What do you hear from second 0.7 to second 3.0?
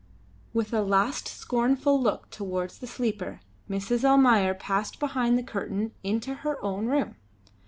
a last scornful look towards the